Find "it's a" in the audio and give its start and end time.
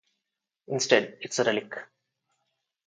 1.21-1.43